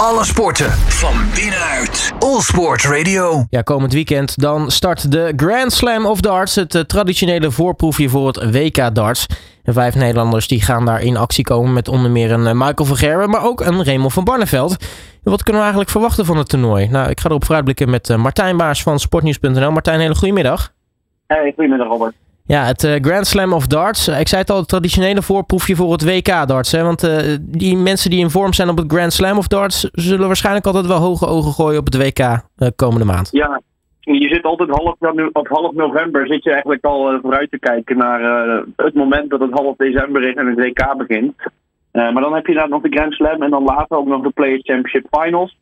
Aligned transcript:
Alle 0.00 0.24
sporten 0.24 0.70
van 0.70 1.14
binnenuit. 1.34 2.12
All 2.18 2.40
Sport 2.40 2.84
Radio. 2.84 3.44
Ja, 3.50 3.62
komend 3.62 3.92
weekend 3.92 4.40
dan 4.40 4.70
start 4.70 5.12
de 5.12 5.32
Grand 5.36 5.72
Slam 5.72 6.06
of 6.06 6.20
Darts. 6.20 6.54
Het 6.54 6.74
eh, 6.74 6.80
traditionele 6.80 7.50
voorproefje 7.50 8.08
voor 8.08 8.26
het 8.26 8.50
WK 8.50 8.94
Darts. 8.94 9.26
En 9.64 9.72
vijf 9.72 9.94
Nederlanders 9.94 10.48
die 10.48 10.60
gaan 10.60 10.84
daar 10.84 11.02
in 11.02 11.16
actie 11.16 11.44
komen 11.44 11.72
met 11.72 11.88
onder 11.88 12.10
meer 12.10 12.32
een 12.32 12.46
eh, 12.46 12.52
Michael 12.52 12.84
van 12.88 12.96
Gerwen, 12.96 13.30
maar 13.30 13.44
ook 13.44 13.60
een 13.60 13.84
Raymond 13.84 14.12
van 14.12 14.24
Barneveld. 14.24 14.76
Wat 15.22 15.42
kunnen 15.42 15.62
we 15.62 15.68
eigenlijk 15.68 15.90
verwachten 15.90 16.24
van 16.24 16.36
het 16.36 16.48
toernooi? 16.48 16.88
Nou, 16.88 17.10
ik 17.10 17.20
ga 17.20 17.28
erop 17.28 17.44
vooruitblikken 17.44 17.90
met 17.90 18.10
eh, 18.10 18.16
Martijn 18.16 18.56
Baars 18.56 18.82
van 18.82 18.98
sportnieuws.nl. 18.98 19.70
Martijn, 19.70 20.00
hele 20.00 20.14
goedemiddag. 20.14 20.72
Hey, 21.26 21.52
goedemiddag 21.56 21.88
Robert. 21.88 22.14
Ja, 22.46 22.64
het 22.64 22.84
eh, 22.84 22.94
Grand 23.00 23.26
Slam 23.26 23.52
of 23.52 23.66
Darts. 23.66 24.08
Ik 24.08 24.28
zei 24.28 24.40
het 24.40 24.50
al, 24.50 24.56
het 24.56 24.68
traditionele 24.68 25.22
voorproefje 25.22 25.76
voor 25.76 25.92
het 25.92 26.04
WK 26.04 26.46
Darts. 26.48 26.72
Hè? 26.72 26.82
Want 26.82 27.04
uh, 27.04 27.36
die 27.40 27.76
mensen 27.76 28.10
die 28.10 28.20
in 28.20 28.30
vorm 28.30 28.52
zijn 28.52 28.68
op 28.68 28.76
het 28.76 28.92
Grand 28.92 29.12
Slam 29.12 29.38
of 29.38 29.46
Darts... 29.46 29.88
zullen 29.92 30.26
waarschijnlijk 30.26 30.66
altijd 30.66 30.86
wel 30.86 30.98
hoge 30.98 31.26
ogen 31.26 31.52
gooien 31.52 31.78
op 31.78 31.84
het 31.84 31.96
WK 31.96 32.20
komende 32.76 33.04
maand. 33.04 33.28
Ja, 33.32 33.60
je 34.00 34.28
zit 34.28 34.44
altijd 34.44 34.70
half, 34.70 34.94
op 35.32 35.48
half 35.48 35.72
november 35.72 36.26
zit 36.26 36.44
je 36.44 36.50
eigenlijk 36.50 36.84
al 36.84 37.18
vooruit 37.22 37.50
te 37.50 37.58
kijken 37.58 37.96
naar 37.96 38.20
het 38.76 38.94
moment 38.94 39.30
dat 39.30 39.40
het 39.40 39.52
half 39.52 39.76
december 39.76 40.28
is 40.28 40.34
en 40.34 40.46
het 40.46 40.58
WK 40.58 40.96
begint. 40.96 41.34
maar 41.92 42.20
dan 42.22 42.34
heb 42.34 42.46
je 42.46 42.54
daar 42.54 42.68
nog 42.68 42.82
de 42.82 42.96
Grand 42.96 43.12
Slam 43.12 43.42
en 43.42 43.50
dan 43.50 43.64
later 43.64 43.96
ook 43.96 44.06
nog 44.06 44.22
de 44.22 44.30
Players 44.30 44.62
Championship 44.62 45.06
Finals. 45.10 45.56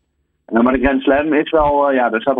Uh, 0.52 0.60
maar 0.60 0.72
de 0.72 0.84
Grand 0.84 1.02
Slam 1.02 1.32
is 1.32 1.50
wel, 1.50 1.90
uh, 1.90 1.96
ja, 1.96 2.12
er 2.12 2.20
staat 2.20 2.36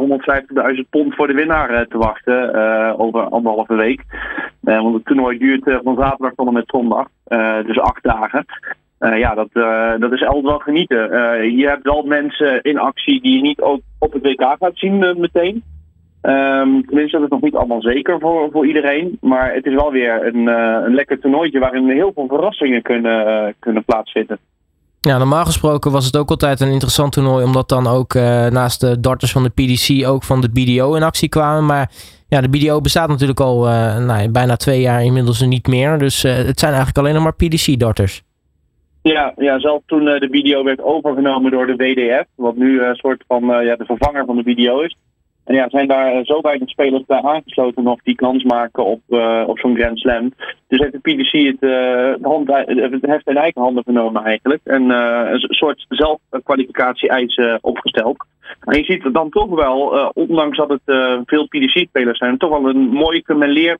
150.000 0.77 0.81
pond 0.91 1.15
voor 1.15 1.27
de 1.27 1.35
winnaar 1.35 1.71
uh, 1.71 1.81
te 1.81 1.99
wachten 1.99 2.55
over 2.99 3.23
anderhalve 3.23 3.75
week. 3.75 4.03
want 4.61 4.95
het 4.95 5.05
toernooi 5.05 5.39
duurt 5.39 5.81
van 5.83 5.97
zaterdag 5.97 6.35
tot 6.35 6.47
en 6.47 6.53
met 6.53 6.65
zondag, 6.67 7.07
dus 7.67 7.79
acht 7.79 8.03
dagen. 8.03 8.45
ja, 8.99 9.35
dat, 9.35 9.49
dat 10.01 10.13
is 10.13 10.25
altijd 10.25 10.45
wel 10.45 10.59
genieten. 10.59 10.99
je 11.57 11.69
hebt 11.69 11.83
wel 11.83 12.03
mensen 12.03 12.63
in 12.63 12.79
actie 12.79 13.23
die 13.23 13.37
je 13.37 13.43
niet 13.43 13.61
ook 13.61 13.81
op 13.99 14.13
het 14.13 14.23
WK 14.23 14.57
gaat 14.59 14.79
zien 14.79 14.99
meteen. 14.99 15.63
Um, 16.23 16.87
tenminste, 16.87 17.17
dat 17.17 17.23
is 17.23 17.29
nog 17.29 17.41
niet 17.41 17.55
allemaal 17.55 17.83
zeker 17.83 18.21
voor, 18.21 18.51
voor 18.51 18.67
iedereen. 18.67 19.19
Maar 19.21 19.55
het 19.55 19.67
is 19.67 19.75
wel 19.75 19.93
weer 19.93 20.27
een, 20.27 20.47
een 20.87 20.95
lekker 20.95 21.21
toernooitje 21.21 21.59
waarin 21.59 21.91
heel 21.91 22.13
veel 22.13 22.27
verrassingen 22.29 22.83
kunnen, 22.83 23.55
kunnen 23.59 23.85
plaatsvinden. 23.85 24.39
Ja, 25.05 25.19
normaal 25.19 25.45
gesproken 25.45 25.91
was 25.91 26.07
het 26.07 26.17
ook 26.17 26.31
altijd 26.31 26.61
een 26.61 26.71
interessant 26.71 27.13
toernooi, 27.13 27.45
omdat 27.45 27.69
dan 27.69 27.87
ook 27.87 28.15
uh, 28.15 28.23
naast 28.47 28.81
de 28.81 29.01
darters 29.01 29.33
van 29.33 29.43
de 29.43 29.49
PDC 29.49 30.07
ook 30.07 30.23
van 30.23 30.41
de 30.41 30.49
BDO 30.49 30.95
in 30.95 31.03
actie 31.03 31.29
kwamen. 31.29 31.67
Maar 31.67 31.91
ja, 32.29 32.41
de 32.41 32.49
BDO 32.49 32.81
bestaat 32.81 33.09
natuurlijk 33.09 33.41
al 33.41 33.69
uh, 33.69 33.99
nou, 33.99 34.29
bijna 34.29 34.57
twee 34.57 34.81
jaar 34.81 35.05
inmiddels 35.05 35.41
niet 35.41 35.67
meer. 35.67 35.99
Dus 35.99 36.25
uh, 36.25 36.33
het 36.33 36.59
zijn 36.59 36.73
eigenlijk 36.73 36.99
alleen 36.99 37.15
nog 37.15 37.23
maar 37.23 37.35
PDC-darters. 37.35 38.23
Ja, 39.03 39.33
ja, 39.37 39.59
zelfs 39.59 39.83
toen 39.87 40.05
de 40.05 40.29
BDO 40.31 40.65
werd 40.65 40.83
overgenomen 40.83 41.51
door 41.51 41.67
de 41.67 41.77
WDF, 41.77 42.27
wat 42.35 42.57
nu 42.57 42.83
een 42.83 42.95
soort 42.95 43.25
van 43.29 43.43
ja, 43.65 43.77
de 43.77 43.85
vervanger 43.85 44.25
van 44.25 44.37
de 44.37 44.43
BDO 44.43 44.81
is. 44.81 44.97
En 45.45 45.55
ja, 45.55 45.69
zijn 45.69 45.89
daar 45.89 46.25
zo 46.25 46.41
weinig 46.41 46.69
spelers 46.69 47.05
bij 47.07 47.23
aangesloten 47.23 47.83
nog 47.83 48.03
die 48.03 48.15
kans 48.15 48.43
maken 48.43 48.85
op, 48.85 49.01
uh, 49.09 49.45
op 49.47 49.59
zo'n 49.59 49.77
Grand 49.77 49.99
Slam. 49.99 50.33
Dus 50.69 50.79
heeft 50.79 50.93
de 50.93 50.99
PDC 50.99 51.33
het, 51.33 51.57
uh, 51.61 52.15
hand, 52.23 52.49
het 52.91 53.07
heft 53.07 53.29
in 53.29 53.37
eigen 53.37 53.63
handen 53.63 53.83
genomen 53.85 54.25
eigenlijk. 54.25 54.61
En 54.65 54.91
een 54.91 55.41
soort 55.41 55.85
zelfkwalificatie-eisen 55.89 57.59
opgesteld. 57.61 58.17
En 58.61 58.79
je 58.79 58.85
ziet 58.85 59.13
dan 59.13 59.31
toch 59.31 59.49
wel, 59.49 60.11
ondanks 60.15 60.57
dat 60.57 60.69
het 60.69 60.83
veel 61.27 61.47
PDC-spelers 61.47 62.19
zijn, 62.19 62.39
toch 62.39 62.51
wel 62.51 62.69
een 62.69 62.89
mooi 62.89 63.23
gemêleerd 63.25 63.79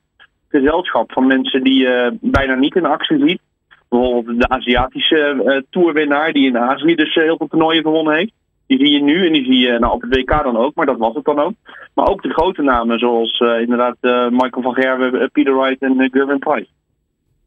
gezelschap 0.49 1.11
van 1.11 1.27
mensen 1.27 1.63
die 1.63 1.79
je 1.79 2.17
bijna 2.21 2.55
niet 2.55 2.75
in 2.75 2.85
actie 2.85 3.27
ziet. 3.27 3.41
Bijvoorbeeld 3.89 4.39
de 4.39 4.49
Aziatische 4.49 5.63
toerwinnaar 5.69 6.33
die 6.33 6.47
in 6.47 6.57
Azië 6.57 6.95
dus 6.95 7.13
heel 7.13 7.37
veel 7.37 7.47
toernooien 7.47 7.83
gewonnen 7.83 8.15
heeft. 8.15 8.33
Die 8.67 8.79
zie 8.79 8.91
je 8.91 9.03
nu 9.03 9.25
en 9.25 9.33
die 9.33 9.45
zie 9.45 9.59
je 9.59 9.79
nou, 9.79 9.93
op 9.93 10.01
het 10.01 10.15
WK 10.15 10.43
dan 10.43 10.57
ook, 10.57 10.75
maar 10.75 10.85
dat 10.85 10.97
was 10.97 11.15
het 11.15 11.25
dan 11.25 11.39
ook. 11.39 11.53
Maar 11.93 12.07
ook 12.07 12.21
de 12.21 12.29
grote 12.29 12.61
namen 12.61 12.99
zoals 12.99 13.39
uh, 13.39 13.59
inderdaad 13.61 13.97
uh, 14.01 14.29
Michael 14.29 14.61
van 14.61 14.73
Gerwen, 14.73 15.15
uh, 15.15 15.27
Peter 15.31 15.57
Wright 15.57 15.81
en 15.81 16.01
uh, 16.01 16.07
Gervin 16.11 16.39
Price. 16.39 16.67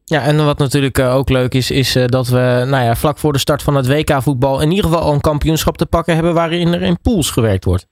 Ja, 0.04 0.22
en 0.22 0.44
wat 0.44 0.58
natuurlijk 0.58 0.98
ook 0.98 1.28
leuk 1.28 1.54
is, 1.54 1.70
is 1.70 1.92
dat 2.06 2.28
we 2.28 2.66
nou 2.70 2.84
ja, 2.84 2.94
vlak 2.94 3.18
voor 3.18 3.32
de 3.32 3.38
start 3.38 3.62
van 3.62 3.74
het 3.74 3.88
WK-voetbal 3.88 4.62
in 4.62 4.70
ieder 4.70 4.84
geval 4.84 5.00
al 5.00 5.12
een 5.12 5.20
kampioenschap 5.20 5.76
te 5.76 5.86
pakken 5.86 6.14
hebben 6.14 6.34
waarin 6.34 6.72
er 6.72 6.82
in 6.82 7.00
pools 7.02 7.30
gewerkt 7.30 7.64
wordt. 7.64 7.86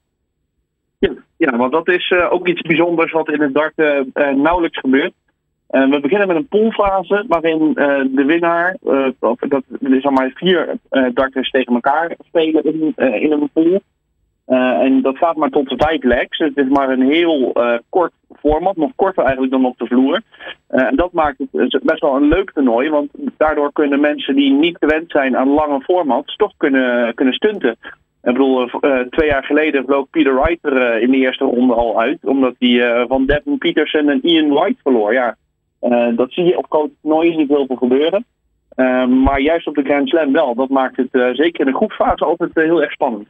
Ja, 0.99 1.11
ja 1.37 1.57
want 1.57 1.73
dat 1.73 1.89
is 1.89 2.15
ook 2.31 2.49
iets 2.49 2.61
bijzonders 2.61 3.13
wat 3.13 3.29
in 3.29 3.41
het 3.41 3.55
dart 3.55 3.77
nauwelijks 4.37 4.79
gebeurt. 4.79 5.13
Uh, 5.71 5.91
we 5.91 6.01
beginnen 6.01 6.27
met 6.27 6.37
een 6.37 6.49
poolfase 6.49 7.25
waarin 7.29 7.69
uh, 7.69 8.01
de 8.11 8.25
winnaar, 8.25 8.77
uh, 8.85 9.09
of 9.21 9.39
dat 9.39 9.63
is 9.81 10.05
al 10.05 10.11
maar 10.11 10.31
vier 10.35 10.79
darters 11.15 11.51
tegen 11.51 11.75
elkaar 11.75 12.17
spelen 12.25 12.65
in, 12.65 13.33
een 13.33 13.51
pool. 13.53 13.81
en 14.47 15.03
dat 15.03 15.17
gaat 15.17 15.37
maar 15.37 15.51
tot 15.51 15.75
vijf 15.77 16.03
legs. 16.03 16.39
Het 16.39 16.57
is 16.57 16.69
maar 16.69 16.89
een 16.89 17.11
heel 17.11 17.53
kort 17.89 18.13
format, 18.41 18.77
nog 18.77 18.91
korter 18.97 19.23
eigenlijk 19.23 19.53
dan 19.53 19.65
op 19.65 19.79
de 19.79 19.87
vloer. 19.87 20.21
en 20.69 20.97
dat 20.97 21.13
maakt 21.13 21.39
het 21.39 21.81
best 21.83 22.01
wel 22.01 22.17
een 22.17 22.29
leuk 22.29 22.53
toernooi, 22.53 22.91
want 22.91 23.11
daardoor 23.37 23.73
kunnen 23.73 24.01
mensen 24.01 24.35
die 24.35 24.53
niet 24.53 24.77
gewend 24.79 25.11
zijn 25.11 25.37
aan 25.37 25.49
lange 25.49 25.81
formats 25.81 26.37
toch 26.37 26.53
kunnen, 26.57 27.15
kunnen 27.15 27.35
stunten. 27.35 27.77
Ik 28.23 28.33
bedoel, 28.33 28.69
twee 29.11 29.29
jaar 29.29 29.45
geleden 29.45 29.85
vloog 29.85 30.11
Peter 30.11 30.35
Wright 30.35 30.65
er 30.65 31.01
in 31.01 31.11
de 31.11 31.17
eerste 31.17 31.45
ronde 31.45 31.75
al 31.75 32.01
uit, 32.01 32.19
omdat 32.23 32.55
hij 32.59 33.05
van 33.09 33.27
Devin 33.27 33.59
Peterson 33.59 34.09
en 34.09 34.21
Ian 34.23 34.49
White 34.49 34.81
verloor. 34.83 35.13
Ja, 35.13 35.37
dat 36.17 36.33
zie 36.33 36.45
je 36.45 36.59
op 36.59 36.67
grote 36.69 36.93
toernooien 37.03 37.37
niet 37.37 37.49
heel 37.49 37.67
veel 37.67 37.77
gebeuren. 37.77 38.25
Uh, 38.77 39.07
maar 39.07 39.41
juist 39.41 39.67
op 39.67 39.75
de 39.75 39.83
Grand 39.83 40.09
Slam 40.09 40.33
wel. 40.33 40.55
Dat 40.55 40.69
maakt 40.69 40.97
het 40.97 41.09
uh, 41.13 41.35
zeker 41.35 41.61
in 41.61 41.73
de 41.73 41.77
groepsfase 41.77 42.25
altijd 42.25 42.51
heel 42.55 42.83
erg 42.83 42.93
spannend. 42.93 43.29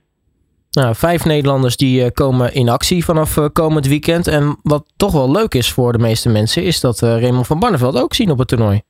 Nou, 0.70 0.94
vijf 0.94 1.24
Nederlanders 1.24 1.76
die 1.76 2.12
komen 2.12 2.54
in 2.54 2.68
actie 2.68 3.04
vanaf 3.04 3.52
komend 3.52 3.86
weekend. 3.86 4.26
En 4.26 4.56
wat 4.62 4.92
toch 4.96 5.12
wel 5.12 5.30
leuk 5.30 5.54
is 5.54 5.72
voor 5.72 5.92
de 5.92 5.98
meeste 5.98 6.28
mensen, 6.28 6.62
is 6.62 6.80
dat 6.80 7.00
Raymond 7.00 7.46
van 7.46 7.58
Barneveld 7.58 8.02
ook 8.02 8.14
zien 8.14 8.30
op 8.30 8.38
het 8.38 8.48
toernooi. 8.48 8.80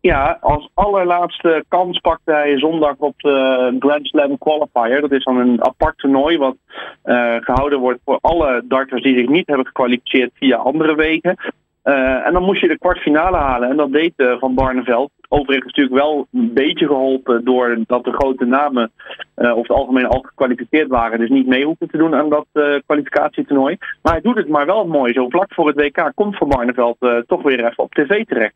Ja, 0.00 0.38
als 0.40 0.70
allerlaatste 0.74 1.64
kans 1.68 1.98
pakte 1.98 2.32
hij 2.32 2.58
zondag 2.58 2.94
op 2.98 3.14
de 3.16 3.76
Grand 3.78 4.06
Slam 4.06 4.38
Qualifier. 4.38 5.00
Dat 5.00 5.12
is 5.12 5.24
dan 5.24 5.36
een 5.36 5.64
apart 5.64 5.98
toernooi 5.98 6.38
wat 6.38 6.56
uh, 7.04 7.36
gehouden 7.40 7.78
wordt 7.78 8.00
voor 8.04 8.18
alle 8.20 8.62
darters 8.68 9.02
die 9.02 9.18
zich 9.18 9.28
niet 9.28 9.46
hebben 9.46 9.66
gekwalificeerd 9.66 10.30
via 10.34 10.56
andere 10.56 10.94
wegen. 10.94 11.36
Uh, 11.84 12.26
en 12.26 12.32
dan 12.32 12.42
moest 12.42 12.60
je 12.60 12.68
de 12.68 12.78
kwartfinale 12.78 13.36
halen. 13.36 13.70
En 13.70 13.76
dat 13.76 13.92
deed 13.92 14.12
uh, 14.16 14.38
Van 14.38 14.54
Barneveld. 14.54 15.10
Overigens 15.28 15.66
natuurlijk 15.66 16.02
wel 16.02 16.26
een 16.32 16.52
beetje 16.52 16.86
geholpen 16.86 17.44
doordat 17.44 18.04
de 18.04 18.12
grote 18.12 18.44
namen 18.44 18.90
uh, 19.36 19.50
over 19.50 19.62
het 19.62 19.76
algemeen 19.76 20.06
al 20.06 20.20
gekwalificeerd 20.20 20.88
waren. 20.88 21.18
Dus 21.18 21.28
niet 21.28 21.46
mee 21.46 21.64
hoeven 21.64 21.88
te 21.88 21.96
doen 21.96 22.14
aan 22.14 22.28
dat 22.28 22.46
kwalificatietoernooi. 22.86 23.76
Maar 24.02 24.12
hij 24.12 24.22
doet 24.22 24.36
het 24.36 24.48
maar 24.48 24.66
wel 24.66 24.86
mooi. 24.86 25.12
Zo 25.12 25.28
vlak 25.28 25.54
voor 25.54 25.66
het 25.66 25.76
WK 25.76 26.12
komt 26.14 26.36
Van 26.36 26.48
Barneveld 26.48 26.96
toch 27.26 27.42
weer 27.42 27.64
even 27.64 27.84
op 27.84 27.94
tv 27.94 28.24
terecht. 28.24 28.54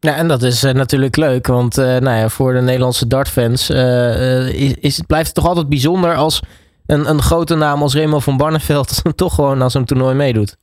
Ja, 0.00 0.16
en 0.16 0.28
dat 0.28 0.42
is 0.42 0.62
natuurlijk 0.62 1.16
leuk. 1.16 1.46
Want 1.46 1.76
nou 1.76 2.10
ja, 2.10 2.28
voor 2.28 2.52
de 2.52 2.60
Nederlandse 2.60 3.06
dartfans 3.06 3.70
is, 3.70 4.74
is, 4.74 5.02
blijft 5.06 5.26
het 5.26 5.34
toch 5.34 5.46
altijd 5.46 5.68
bijzonder 5.68 6.14
als 6.14 6.42
een, 6.86 7.08
een 7.08 7.22
grote 7.22 7.54
naam 7.54 7.82
als 7.82 7.94
Remo 7.94 8.18
van 8.18 8.36
Barneveld 8.36 9.02
toch 9.16 9.34
gewoon 9.34 9.62
aan 9.62 9.70
zo'n 9.70 9.84
toernooi 9.84 10.14
meedoet. 10.14 10.56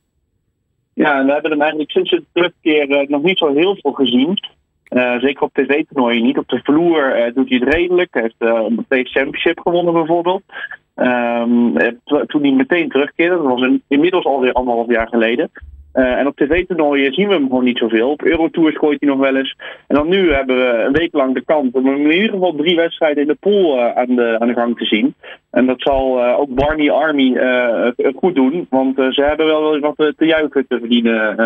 Ja, 0.94 1.24
we 1.24 1.32
hebben 1.32 1.50
hem 1.50 1.60
eigenlijk 1.60 1.90
sinds 1.90 2.10
de 2.10 2.24
terugkeer 2.32 2.88
uh, 2.88 3.08
nog 3.08 3.22
niet 3.22 3.38
zo 3.38 3.54
heel 3.54 3.76
veel 3.80 3.92
gezien. 3.92 4.38
Uh, 4.90 5.18
zeker 5.18 5.42
op 5.42 5.52
tv-toernooien 5.52 6.22
niet. 6.22 6.38
Op 6.38 6.48
de 6.48 6.60
vloer 6.62 7.18
uh, 7.18 7.34
doet 7.34 7.48
hij 7.48 7.58
het 7.58 7.74
redelijk. 7.74 8.08
Hij 8.10 8.22
heeft 8.22 8.52
uh, 8.90 9.04
Championship 9.04 9.60
gewonnen 9.60 9.92
bijvoorbeeld. 9.92 10.42
Um, 10.96 11.76
toen 12.26 12.42
hij 12.42 12.50
meteen 12.50 12.88
terugkeerde, 12.88 13.36
dat 13.36 13.58
was 13.58 13.70
inmiddels 13.88 14.24
alweer 14.24 14.52
anderhalf 14.52 14.90
jaar 14.90 15.08
geleden. 15.08 15.50
En 15.92 16.26
op 16.26 16.36
tv-toernooien 16.36 17.12
zien 17.12 17.28
we 17.28 17.34
hem 17.34 17.46
gewoon 17.48 17.64
niet 17.64 17.78
zoveel. 17.78 18.10
Op 18.10 18.22
Eurotours 18.22 18.76
gooit 18.76 19.00
hij 19.00 19.08
nog 19.08 19.18
wel 19.18 19.36
eens. 19.36 19.56
En 19.86 19.96
dan 19.96 20.08
nu 20.08 20.32
hebben 20.32 20.56
we 20.56 20.82
een 20.86 20.92
week 20.92 21.12
lang 21.12 21.34
de 21.34 21.44
kans 21.44 21.72
om 21.72 21.86
in 21.86 22.12
ieder 22.12 22.30
geval 22.30 22.54
drie 22.54 22.76
wedstrijden 22.76 23.22
in 23.22 23.28
de 23.28 23.36
pool 23.40 23.80
aan, 23.80 24.14
de, 24.14 24.36
aan 24.38 24.48
de 24.48 24.54
gang 24.54 24.78
te 24.78 24.84
zien. 24.84 25.14
En 25.52 25.66
dat 25.66 25.80
zal 25.80 26.18
uh, 26.18 26.38
ook 26.38 26.54
Barney 26.54 26.90
Army 26.90 27.36
goed 28.16 28.34
doen. 28.34 28.66
Want 28.70 28.96
ze 28.96 29.22
hebben 29.22 29.46
wel 29.46 29.80
wat 29.80 29.96
te 29.96 30.24
juichen 30.24 30.66
te 30.68 30.78
verdienen 30.78 31.36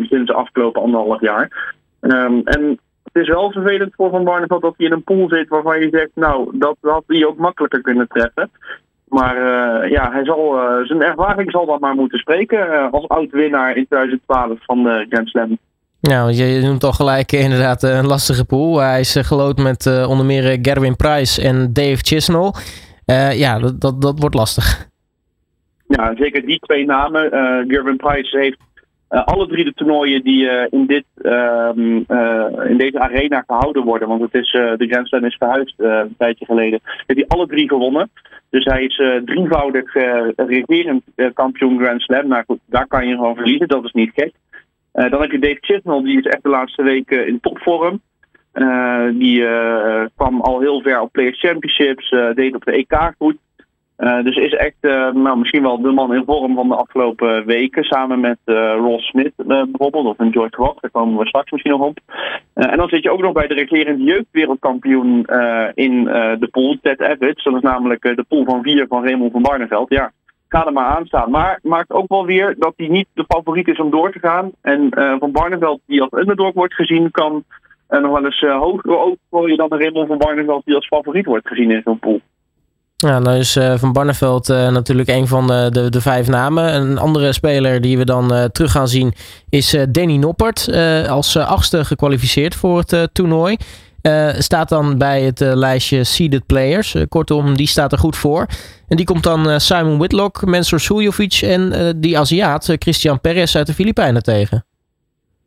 sinds 0.00 0.26
de 0.26 0.32
afgelopen 0.32 0.82
anderhalf 0.82 1.20
jaar. 1.20 1.74
Um, 2.00 2.40
en 2.44 2.78
het 3.12 3.22
is 3.22 3.28
wel 3.28 3.52
vervelend 3.52 3.92
voor 3.96 4.10
Van 4.10 4.24
Barneveld 4.24 4.62
dat 4.62 4.74
hij 4.76 4.86
in 4.86 4.92
een 4.92 5.04
pool 5.04 5.28
zit 5.28 5.48
waarvan 5.48 5.80
je 5.80 5.88
zegt, 5.90 6.10
nou, 6.14 6.58
dat 6.58 6.76
had 6.80 7.04
hij 7.06 7.26
ook 7.26 7.36
makkelijker 7.36 7.80
kunnen 7.80 8.08
treffen. 8.08 8.50
Maar 9.08 9.36
ja, 9.90 10.12
hij 10.12 10.24
zal, 10.24 10.58
zijn 10.84 11.02
ervaring 11.02 11.50
zal 11.50 11.66
dat 11.66 11.80
maar 11.80 11.94
moeten 11.94 12.18
spreken 12.18 12.90
als 12.90 13.08
oud-winnaar 13.08 13.76
in 13.76 13.86
2012 13.86 14.58
van 14.64 14.82
de 14.82 15.06
Grand 15.08 15.28
Slam. 15.28 15.58
Nou, 16.00 16.32
je 16.32 16.60
noemt 16.62 16.84
al 16.84 16.92
gelijk 16.92 17.32
inderdaad 17.32 17.82
een 17.82 18.06
lastige 18.06 18.44
pool. 18.44 18.78
Hij 18.78 19.00
is 19.00 19.16
geloot 19.20 19.58
met 19.58 20.06
onder 20.06 20.26
meer 20.26 20.58
Gerwin 20.62 20.96
Price 20.96 21.42
en 21.42 21.72
Dave 21.72 21.96
Chisnell. 21.96 22.52
Ja, 23.32 23.58
dat, 23.58 23.80
dat, 23.80 24.02
dat 24.02 24.18
wordt 24.18 24.34
lastig. 24.34 24.88
Ja, 25.88 26.14
zeker 26.16 26.46
die 26.46 26.58
twee 26.58 26.84
namen. 26.84 27.30
Gerwin 27.68 27.96
Price 27.96 28.38
heeft 28.38 28.58
alle 29.08 29.46
drie 29.46 29.64
de 29.64 29.74
toernooien 29.74 30.22
die 30.22 30.68
in, 30.70 30.86
dit, 30.86 31.04
ehm, 31.22 31.96
in 32.68 32.76
deze 32.76 32.98
arena 33.00 33.44
gehouden 33.46 33.84
worden, 33.84 34.08
want 34.08 34.20
het 34.20 34.34
is, 34.34 34.50
de 34.50 34.86
Grand 34.88 35.08
Slam 35.08 35.24
is 35.24 35.36
verhuisd 35.36 35.74
een 35.76 36.14
tijdje 36.18 36.44
geleden, 36.44 36.80
heeft 37.06 37.20
hij 37.20 37.28
alle 37.28 37.46
drie 37.46 37.68
gewonnen. 37.68 38.10
Dus 38.50 38.64
hij 38.64 38.84
is 38.84 39.02
drievoudig 39.24 39.94
regerend 40.36 41.02
kampioen 41.34 41.78
Grand 41.78 42.00
Slam. 42.00 42.28
Nou 42.28 42.44
goed, 42.46 42.58
daar 42.66 42.86
kan 42.86 43.08
je 43.08 43.14
gewoon 43.14 43.34
verliezen, 43.34 43.68
dat 43.68 43.84
is 43.84 43.92
niet 43.92 44.12
gek. 44.14 44.32
dan 44.92 45.20
heb 45.20 45.30
je 45.30 45.38
Dave 45.38 45.58
Chisnell, 45.60 46.02
die 46.02 46.18
is 46.18 46.26
echt 46.26 46.42
de 46.42 46.48
laatste 46.48 46.82
weken 46.82 47.26
in 47.26 47.40
topvorm. 47.40 48.00
Uh, 48.60 49.04
die 49.12 49.40
uh, 49.40 50.04
kwam 50.16 50.40
al 50.40 50.60
heel 50.60 50.80
ver 50.80 51.00
op 51.00 51.12
Players 51.12 51.40
Championships, 51.40 52.10
uh, 52.10 52.34
deed 52.34 52.54
op 52.54 52.64
de 52.64 52.72
EK 52.72 53.12
goed. 53.18 53.36
dus 53.96 54.36
is 54.36 54.54
echt 54.54 54.76
nou, 55.12 55.38
misschien 55.38 55.62
wel 55.62 55.80
de 55.80 55.90
man 55.90 56.14
in 56.14 56.22
vorm 56.26 56.54
van 56.54 56.68
de 56.68 56.74
afgelopen 56.74 57.46
weken. 57.46 57.84
Samen 57.84 58.20
met 58.20 58.38
Ross 58.76 59.06
Smith 59.06 59.32
bijvoorbeeld, 59.36 60.06
of 60.06 60.18
een 60.18 60.32
George 60.32 60.56
Rock. 60.56 60.80
Daar 60.80 60.90
komen 60.90 61.18
we 61.18 61.26
straks 61.26 61.50
misschien 61.50 61.72
nog 61.72 61.80
op. 61.80 61.98
en 62.54 62.76
dan 62.76 62.88
zit 62.88 63.02
je 63.02 63.10
ook 63.10 63.20
nog 63.20 63.32
bij 63.32 63.46
de 63.46 63.54
regerend 63.54 64.00
jeugdwereldkampioen 64.02 65.24
in 65.74 66.04
de 66.38 66.48
pool, 66.50 66.76
Ted 66.82 67.00
Evans. 67.00 67.44
Dat 67.44 67.54
is 67.54 67.60
namelijk 67.60 68.02
de 68.02 68.24
pool 68.28 68.44
van 68.44 68.62
vier 68.62 68.86
van 68.88 69.04
Raymond 69.04 69.32
van 69.32 69.42
Barneveld. 69.42 69.90
Ja, 69.90 70.12
ga 70.48 70.66
er 70.66 70.72
maar 70.72 70.96
aan 70.96 71.06
staan. 71.06 71.30
Maar 71.30 71.58
maakt 71.62 71.90
ook 71.90 72.08
wel 72.08 72.26
weer 72.26 72.54
dat 72.58 72.72
hij 72.76 72.88
niet 72.88 73.08
de 73.14 73.24
favoriet 73.28 73.68
is 73.68 73.80
om 73.80 73.90
door 73.90 74.12
te 74.12 74.18
gaan. 74.18 74.50
En 74.62 74.88
Van 75.18 75.32
Barneveld, 75.32 75.80
die 75.86 76.02
als 76.02 76.12
underdog 76.12 76.52
wordt 76.52 76.74
gezien, 76.74 77.10
kan 77.10 77.44
en 77.90 78.02
nog 78.02 78.12
wel 78.12 78.24
eens 78.24 78.42
uh, 78.42 78.60
hoger 79.30 79.50
je 79.50 79.56
dan 79.56 79.68
de 79.68 79.76
Raymond 79.76 80.08
van 80.08 80.18
Barneveld 80.18 80.64
die 80.64 80.74
als 80.74 80.86
favoriet 80.86 81.24
wordt 81.24 81.48
gezien 81.48 81.70
in 81.70 81.80
zo'n 81.84 81.98
pool. 81.98 82.20
Ja, 82.96 83.18
nou 83.18 83.38
is 83.38 83.56
uh, 83.56 83.74
Van 83.74 83.92
Barneveld 83.92 84.48
uh, 84.48 84.70
natuurlijk 84.70 85.08
een 85.08 85.26
van 85.26 85.46
de, 85.46 85.86
de, 85.90 86.00
vijf 86.00 86.28
namen. 86.28 86.74
Een 86.74 86.98
andere 86.98 87.32
speler 87.32 87.80
die 87.80 87.98
we 87.98 88.04
dan 88.04 88.50
terug 88.52 88.70
gaan 88.70 88.88
zien 88.88 89.12
is 89.48 89.76
Danny 89.88 90.16
Noppert. 90.16 90.68
als 91.08 91.36
achtste 91.36 91.84
gekwalificeerd 91.84 92.54
voor 92.54 92.78
het 92.86 93.08
toernooi. 93.12 93.56
staat 94.38 94.68
dan 94.68 94.98
bij 94.98 95.22
het 95.22 95.40
lijstje 95.40 96.04
Seeded 96.04 96.46
Players. 96.46 96.96
kortom, 97.08 97.56
die 97.56 97.66
staat 97.66 97.92
er 97.92 97.98
goed 97.98 98.16
voor. 98.16 98.46
En 98.88 98.96
die 98.96 99.06
komt 99.06 99.22
dan 99.22 99.60
Simon 99.60 99.98
Whitlock, 99.98 100.46
Mensur 100.46 100.80
Suljovic 100.80 101.40
en 101.42 101.94
die 102.00 102.18
Aziat 102.18 102.74
Christian 102.78 103.20
Perez 103.20 103.56
uit 103.56 103.66
de 103.66 103.74
Filipijnen 103.74 104.22
tegen. 104.22 104.64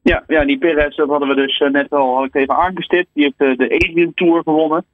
Ja, 0.04 0.24
ja 0.28 0.46
die 0.46 0.58
Perez 0.58 0.96
dat 0.96 1.10
hadden 1.10 1.28
we 1.28 1.36
dus 1.36 1.60
eh, 1.60 1.70
net 1.70 1.92
al 1.92 2.16
had 2.16 2.26
ik 2.26 2.36
even 2.36 2.56
aangestipt. 2.56 3.08
Die 3.14 3.24
heeft 3.24 3.52
eh, 3.52 3.68
de 3.68 3.76
Asian 3.76 4.14
Tour 4.14 4.42
gewonnen. 4.44 4.86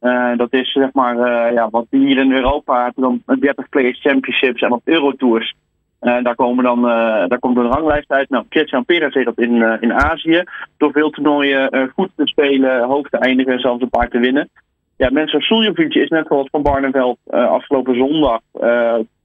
Uh, 0.00 0.36
dat 0.36 0.52
is 0.52 0.72
zeg 0.72 0.92
maar 0.92 1.16
ja, 1.52 1.70
wat 1.70 1.86
hier 1.90 2.18
in 2.18 2.32
Europa 2.32 2.92
dan 2.96 3.22
30 3.40 3.68
Players 3.68 4.00
Championships 4.00 4.62
en 4.62 4.72
op 4.72 4.80
Eurotours. 4.84 5.54
Uh, 6.00 6.22
daar, 6.22 6.34
komen 6.34 6.64
dan, 6.64 6.82
daar 7.28 7.38
komt 7.38 7.56
een 7.56 7.72
ranglijst 7.72 8.10
uit. 8.10 8.28
Nou, 8.28 8.44
Christian 8.48 8.84
Perez 8.84 9.14
heeft 9.14 9.26
dat 9.26 9.38
in, 9.38 9.78
in 9.80 9.92
Azië. 9.92 10.42
Door 10.76 10.92
veel 10.92 11.10
toernooien 11.10 11.90
goed 11.94 12.10
te 12.16 12.26
spelen, 12.26 12.82
hoog 12.82 13.08
te 13.08 13.16
eindigen 13.16 13.52
en 13.52 13.58
zelfs 13.58 13.82
een 13.82 13.88
paar 13.88 14.08
te 14.08 14.18
winnen. 14.18 14.48
Ja, 14.96 15.10
mensen 15.10 15.40
Suljovic 15.40 15.94
is 15.94 16.08
net 16.08 16.26
zoals 16.26 16.48
Van 16.50 16.62
Barneveld 16.62 17.18
afgelopen 17.30 17.96
zondag 17.96 18.40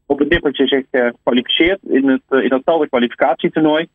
op 0.06 0.20
het 0.20 0.30
nippertje 0.30 0.68
zich 0.68 0.86
gekwalificeerd 0.92 1.80
in, 1.84 2.08
het, 2.08 2.44
in 2.44 2.50
datzelfde 2.50 2.88
kwalificatietoernooi. 2.88 3.88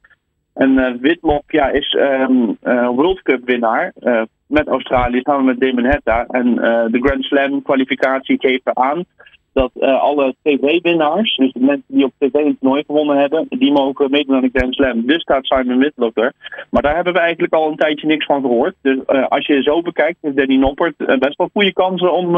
En 0.54 0.70
uh, 0.70 0.94
Whitlock 1.00 1.42
ja, 1.46 1.68
is 1.68 1.96
um, 1.98 2.58
uh, 2.62 2.88
World 2.88 3.22
Cup 3.22 3.40
winnaar 3.44 3.92
uh, 4.00 4.22
met 4.46 4.68
Australië 4.68 5.20
samen 5.20 5.44
met 5.44 5.60
Damon 5.60 5.84
Hetta. 5.84 6.26
En 6.26 6.54
de 6.90 6.98
Grand 7.00 7.24
Slam 7.24 7.62
kwalificatie 7.62 8.40
geven 8.40 8.76
aan 8.76 9.04
dat 9.52 9.70
alle 9.80 10.34
tv-winnaars, 10.42 11.36
dus 11.36 11.52
de 11.52 11.60
mensen 11.60 11.84
die 11.86 12.04
op 12.04 12.12
tv 12.18 12.34
een 12.34 12.56
toernooi 12.60 12.84
gewonnen 12.86 13.16
hebben, 13.16 13.46
die 13.48 13.72
mogen 13.72 14.10
meedoen 14.10 14.34
aan 14.34 14.42
de 14.42 14.50
Grand 14.52 14.74
Slam. 14.74 15.06
Dus 15.06 15.20
staat 15.20 15.46
Simon 15.46 15.78
Whitlock 15.78 16.16
er. 16.16 16.32
Maar 16.70 16.82
daar 16.82 16.94
hebben 16.94 17.12
we 17.12 17.18
eigenlijk 17.18 17.52
al 17.52 17.70
een 17.70 17.76
tijdje 17.76 18.06
niks 18.06 18.26
van 18.26 18.40
gehoord. 18.40 18.74
Dus 18.82 19.06
als 19.06 19.46
je 19.46 19.62
zo 19.62 19.82
bekijkt, 19.82 20.18
heeft 20.20 20.36
Danny 20.36 20.56
Noppert 20.56 20.96
best 20.96 21.36
wel 21.36 21.50
goede 21.52 21.72
kansen 21.72 22.12
om, 22.12 22.36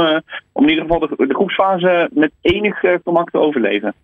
om 0.52 0.62
in 0.62 0.68
ieder 0.68 0.84
geval 0.84 0.98
de 0.98 1.34
groepsfase 1.34 2.08
met 2.12 2.32
enig 2.40 2.80
gemak 3.04 3.30
te 3.30 3.38
overleven. 3.38 3.94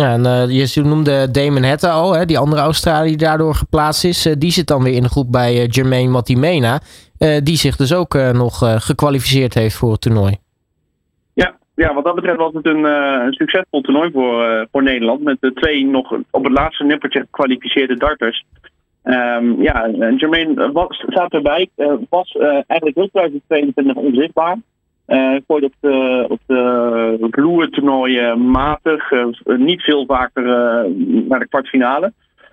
Ja, 0.00 0.12
en 0.12 0.20
uh, 0.20 0.64
je 0.74 0.82
noemde 0.82 1.30
Damon 1.30 1.62
Hetta 1.62 1.90
al, 1.90 2.14
hè, 2.14 2.24
die 2.24 2.38
andere 2.38 2.62
Australië 2.62 3.08
die 3.08 3.16
daardoor 3.16 3.54
geplaatst 3.54 4.04
is. 4.04 4.26
Uh, 4.26 4.32
die 4.38 4.50
zit 4.50 4.66
dan 4.66 4.82
weer 4.82 4.94
in 4.94 5.02
de 5.02 5.08
groep 5.08 5.32
bij 5.32 5.54
uh, 5.54 5.66
Jermaine 5.68 6.10
Matimena. 6.10 6.80
die 7.42 7.56
zich 7.56 7.76
dus 7.76 7.94
ook 7.94 8.14
nog 8.32 8.58
gekwalificeerd 8.84 9.54
heeft 9.54 9.76
voor 9.76 9.92
het 9.92 10.00
toernooi. 10.00 10.36
Ja, 11.34 11.54
ja, 11.74 11.94
wat 11.94 12.04
dat 12.04 12.14
betreft 12.14 12.38
was 12.38 12.52
het 12.52 12.66
een, 12.66 12.84
een 12.84 13.32
succesvol 13.32 13.80
toernooi 13.80 14.10
voor, 14.12 14.66
voor 14.72 14.82
Nederland. 14.82 15.22
Met 15.22 15.36
de 15.40 15.52
twee 15.52 15.86
nog 15.86 16.12
op 16.30 16.44
het 16.44 16.52
laatste 16.52 16.84
nippertje 16.84 17.20
gekwalificeerde 17.20 17.96
darters. 17.96 18.44
Um, 19.04 19.62
ja, 19.62 19.88
Jermaine 20.16 20.72
was, 20.72 21.04
staat 21.06 21.32
erbij. 21.32 21.68
was 22.08 22.36
eigenlijk 22.66 22.96
heel 22.96 23.08
2022 23.08 23.96
onzichtbaar. 23.96 24.56
Uh, 25.06 25.36
gooit 25.46 25.64
op 25.64 25.72
de, 25.80 26.26
op 26.28 26.40
de 26.46 28.36
matig, 28.36 29.10
uh, 29.10 29.26
niet 29.44 29.82
veel 29.82 30.04
vaker 30.06 30.42
naar 31.28 31.38
de 31.38 31.48
kwartfinale. 31.48 32.12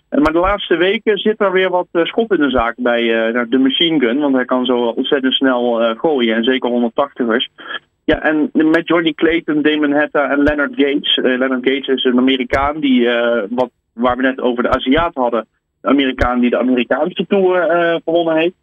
maar 0.10 0.32
de 0.32 0.40
laatste 0.40 0.78
weken 0.78 1.18
zit 1.18 1.42
er 1.42 1.52
weer 1.52 1.70
wat 1.70 1.88
schot 1.92 2.32
in 2.32 2.42
de 2.42 2.50
zaak 2.50 2.76
bij 2.78 3.02
de 3.50 3.58
machine 3.58 4.00
gun. 4.00 4.20
Want 4.20 4.36
hij 4.36 4.46
kan 4.46 4.66
zo 4.66 4.78
ontzettend 4.78 5.34
snel 5.34 5.96
gooien. 5.96 6.36
En 6.36 6.44
zeker 6.44 6.92
180ers. 6.92 7.64
Ja, 8.04 8.22
en 8.22 8.50
met 8.54 8.88
Johnny 8.88 9.14
Clayton, 9.14 9.62
Damon 9.62 9.92
Hetta 9.92 10.30
en 10.30 10.44
Leonard 10.44 10.74
Gates. 10.76 11.16
Leonard 11.16 11.68
Gates 11.68 11.88
is 11.88 12.04
een 12.04 12.18
Amerikaan 12.18 12.80
die, 12.80 13.10
wat, 13.50 13.70
waar 13.94 14.16
we 14.16 14.22
net 14.22 14.42
over 14.42 14.64
de 14.64 14.70
Aziat 14.70 15.14
hadden. 15.14 15.48
De 15.82 15.88
Amerikaan 15.88 16.40
die 16.40 16.50
de 16.50 16.58
Amerikaanse 16.58 17.26
Tour 17.28 17.62
gewonnen 18.04 18.36
heeft. 18.36 18.56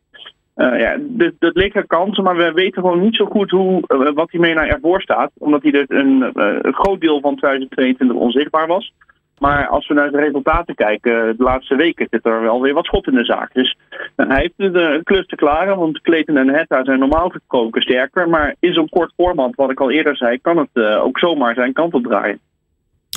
Uh, 0.59 0.81
ja, 0.81 0.97
dus 1.01 1.33
dat 1.39 1.57
liggen 1.57 1.87
kansen, 1.87 2.25
maar 2.25 2.37
we 2.37 2.53
weten 2.53 2.83
gewoon 2.83 3.01
niet 3.01 3.17
zo 3.17 3.25
goed 3.25 3.51
hoe, 3.51 3.83
uh, 3.89 4.11
wat 4.15 4.31
hij 4.31 4.41
mee 4.41 4.55
naar 4.55 4.69
ervoor 4.69 5.03
staat. 5.03 5.31
Omdat 5.39 5.63
hij 5.63 5.71
dus 5.71 5.85
een, 5.89 6.33
uh, 6.35 6.57
een, 6.63 6.75
groot 6.75 7.01
deel 7.01 7.21
van 7.21 7.37
2022 7.37 8.17
onzichtbaar 8.17 8.67
was. 8.67 8.93
Maar 9.39 9.67
als 9.69 9.89
we 9.89 9.95
naar 9.95 10.11
de 10.11 10.21
resultaten 10.21 10.75
kijken, 10.75 11.37
de 11.37 11.43
laatste 11.43 11.77
weken 11.77 12.07
zit 12.11 12.27
er 12.27 12.41
wel 12.41 12.61
weer 12.61 12.75
wat 12.75 12.85
schot 12.85 13.07
in 13.07 13.15
de 13.15 13.25
zaak. 13.25 13.55
Dus 13.55 13.77
hij 14.17 14.41
heeft 14.41 14.73
de 14.75 15.01
klus 15.05 15.27
te 15.27 15.37
klaren, 15.37 15.77
want 15.79 16.01
Clayton 16.01 16.37
en 16.37 16.49
Hetta 16.49 16.85
zijn 16.85 16.99
normaal 16.99 17.29
gesproken 17.29 17.83
sterker. 17.83 18.29
Maar 18.29 18.55
in 18.61 18.73
zo'n 18.73 18.89
kort 18.89 19.13
format, 19.17 19.55
wat 19.55 19.71
ik 19.71 19.81
al 19.81 19.91
eerder 19.91 20.17
zei, 20.17 20.41
kan 20.41 20.57
het 20.57 20.85
ook 20.85 21.19
zomaar 21.19 21.55
zijn 21.55 21.73
kant 21.73 21.95
op 21.95 22.05
draaien. 22.05 22.41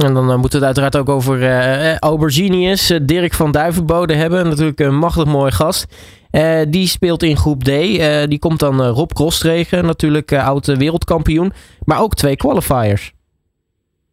En 0.03 0.13
dan 0.13 0.39
moeten 0.39 0.59
we 0.59 0.65
het 0.65 0.77
uiteraard 0.77 0.97
ook 0.97 1.15
over 1.15 1.39
uh, 1.39 3.05
Dirk 3.05 3.33
van 3.33 3.51
Duivenbode 3.51 4.13
hebben. 4.13 4.47
Natuurlijk 4.47 4.79
een 4.79 4.97
machtig 4.97 5.25
mooi 5.25 5.51
gast. 5.51 5.87
Die 6.69 6.87
speelt 6.87 7.23
in 7.23 7.37
groep 7.37 7.63
D. 7.63 7.69
Die 8.29 8.39
komt 8.39 8.59
dan 8.59 8.81
Rob 8.81 9.11
Krostregen, 9.11 9.85
natuurlijk 9.85 10.33
oud 10.33 10.65
wereldkampioen. 10.65 11.51
Maar 11.85 12.01
ook 12.01 12.13
twee 12.13 12.35
qualifiers. 12.35 13.13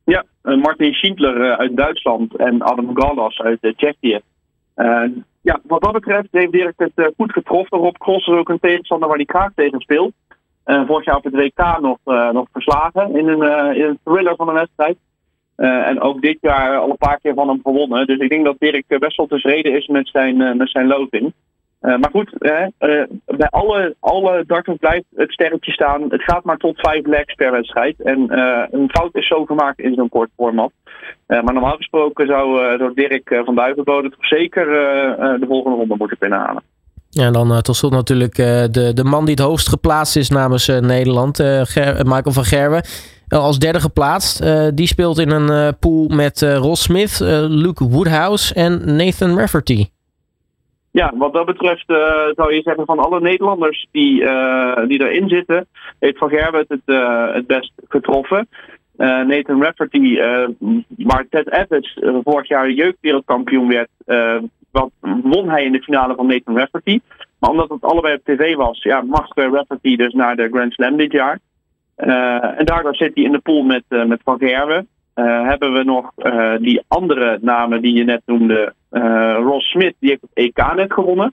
Ja, 0.04 0.24
Martin 0.42 0.92
Schindler 0.92 1.56
uit 1.56 1.76
Duitsland 1.76 2.36
en 2.36 2.62
Adam 2.62 2.90
Gallas 2.94 3.40
uit 3.40 3.58
Tsjechië. 3.60 4.20
ja, 5.40 5.60
wat 5.62 5.82
dat 5.82 5.92
betreft 5.92 6.28
heeft 6.30 6.52
Dirk 6.52 6.74
het 6.76 7.12
goed 7.16 7.32
getroffen. 7.32 7.78
Rob 7.78 7.96
Cross 7.96 8.26
is 8.26 8.34
ook 8.34 8.48
een 8.48 8.60
tegenstander 8.60 9.08
waar 9.08 9.16
hij 9.16 9.26
graag 9.28 9.50
tegen 9.54 9.80
speelt. 9.80 10.12
vorig 10.64 11.04
jaar 11.04 11.16
op 11.16 11.24
het 11.24 11.34
WK 11.34 11.80
nog, 11.80 11.98
nog 12.32 12.46
verslagen 12.52 13.16
in 13.16 13.28
een, 13.28 13.74
in 13.76 13.84
een 13.84 13.98
thriller 14.04 14.36
van 14.36 14.48
een 14.48 14.54
wedstrijd. 14.54 14.96
En 15.58 16.00
ook 16.00 16.20
dit 16.20 16.38
jaar 16.40 16.76
al 16.76 16.90
een 16.90 16.96
paar 16.96 17.18
keer 17.20 17.34
van 17.34 17.48
hem 17.48 17.60
gewonnen. 17.62 18.06
Dus 18.06 18.18
ik 18.18 18.28
denk 18.28 18.44
dat 18.44 18.56
Dirk 18.58 18.84
best 18.98 19.16
wel 19.16 19.26
tevreden 19.26 19.76
is 19.76 19.86
met 19.86 20.08
zijn, 20.08 20.56
met 20.56 20.70
zijn 20.70 20.86
loting. 20.86 21.32
Uh, 21.82 21.96
maar 21.98 22.10
goed, 22.10 22.32
uh, 22.38 22.66
bij 23.24 23.48
alle, 23.50 23.94
alle 24.00 24.44
darters 24.46 24.76
blijft 24.76 25.04
het 25.14 25.32
sterretje 25.32 25.72
staan. 25.72 26.02
Het 26.08 26.22
gaat 26.22 26.44
maar 26.44 26.56
tot 26.56 26.80
vijf 26.80 27.06
legs 27.06 27.34
per 27.34 27.50
wedstrijd. 27.50 28.02
En 28.02 28.38
een 28.70 28.90
fout 28.90 29.14
is 29.14 29.26
zo 29.26 29.44
gemaakt 29.44 29.78
in 29.78 29.94
zo'n 29.94 30.08
kort 30.08 30.30
format. 30.36 30.72
maar 31.26 31.52
normaal 31.52 31.76
gesproken 31.76 32.26
zou 32.26 32.78
door 32.78 32.94
Dirk 32.94 33.42
van 33.44 33.54
Duivenbode 33.54 34.10
toch 34.10 34.26
zeker 34.26 34.66
de 35.40 35.46
volgende 35.48 35.76
ronde 35.76 35.94
moeten 35.98 36.18
kunnen 36.18 36.38
halen. 36.38 36.62
Ja, 37.10 37.26
en 37.26 37.32
dan 37.32 37.62
tot 37.62 37.76
slot 37.76 37.92
natuurlijk 37.92 38.36
de, 38.36 38.90
de 38.94 39.04
man 39.04 39.24
die 39.24 39.34
het 39.34 39.44
hoogst 39.44 39.68
geplaatst 39.68 40.16
is 40.16 40.28
namens 40.28 40.66
Nederland, 40.66 41.38
Michael 41.38 42.32
van 42.32 42.44
Gerwen. 42.44 42.82
Als 43.28 43.58
derde 43.58 43.80
geplaatst. 43.80 44.44
die 44.76 44.86
speelt 44.86 45.18
in 45.18 45.30
een 45.30 45.76
pool 45.78 46.08
met 46.08 46.42
Ross 46.42 46.82
Smith, 46.82 47.18
Luke 47.48 47.88
Woodhouse 47.88 48.54
en 48.54 48.96
Nathan 48.96 49.38
Rafferty. 49.38 49.86
Ja, 50.90 51.12
wat 51.16 51.32
dat 51.32 51.46
betreft 51.46 51.84
zou 52.34 52.54
je 52.54 52.62
zeggen 52.62 52.84
van 52.84 52.98
alle 52.98 53.20
Nederlanders 53.20 53.88
die, 53.92 54.14
die 54.88 55.00
erin 55.00 55.28
zitten, 55.28 55.66
heeft 55.98 56.18
Van 56.18 56.28
Gerwen 56.28 56.64
het 56.68 56.82
het 57.34 57.46
best 57.46 57.72
getroffen. 57.88 58.48
Nathan 58.96 59.62
Rafferty, 59.62 60.18
waar 60.96 61.26
Ted 61.30 61.52
Evans 61.52 61.98
vorig 62.24 62.48
jaar 62.48 62.70
jeugdwereldkampioen 62.70 63.68
werd, 63.68 63.88
wat, 64.70 64.90
won 65.22 65.48
hij 65.48 65.64
in 65.64 65.72
de 65.72 65.82
finale 65.82 66.14
van 66.14 66.26
Nathan 66.26 66.58
Rafferty. 66.58 67.00
Maar 67.38 67.50
omdat 67.50 67.68
het 67.68 67.82
allebei 67.82 68.14
op 68.14 68.24
tv 68.24 68.54
was, 68.54 68.82
ja, 68.82 69.00
mag 69.00 69.26
Rafferty 69.34 69.96
dus 69.96 70.12
naar 70.12 70.36
de 70.36 70.48
Grand 70.52 70.72
Slam 70.72 70.96
dit 70.96 71.12
jaar. 71.12 71.38
En 71.98 72.64
daardoor 72.64 72.94
zit 72.96 73.14
hij 73.14 73.24
in 73.24 73.32
de 73.32 73.38
pool 73.38 73.62
met, 73.62 73.82
met 73.88 74.20
Van 74.24 74.38
Gerwen. 74.38 74.88
hebben 75.14 75.72
we 75.72 75.84
nog 75.84 76.12
die 76.60 76.82
andere 76.88 77.38
namen 77.40 77.82
die 77.82 77.96
je 77.96 78.04
net 78.04 78.22
noemde. 78.26 78.72
Ross 79.42 79.70
Smith, 79.70 79.94
die 79.98 80.10
heeft 80.10 80.22
het 80.22 80.30
EK 80.34 80.74
net 80.74 80.92
gewonnen. 80.92 81.32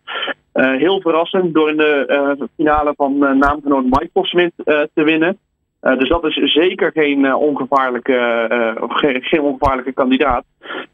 heel 0.53 1.01
verrassend 1.01 1.53
door 1.53 1.69
in 1.69 1.77
de 1.77 2.49
finale 2.55 2.93
van 2.97 3.17
naamgenoot 3.17 3.83
Michael 3.83 4.25
Smith 4.25 4.53
te 4.93 5.03
winnen. 5.03 5.37
dus 5.79 6.09
dat 6.09 6.25
is 6.25 6.53
zeker 6.53 6.91
geen, 6.91 7.35
ongevaarlijke, 7.35 8.47
geen, 8.87 9.21
geen, 9.23 9.41
ongevaarlijke 9.41 9.93
kandidaat. 9.93 10.45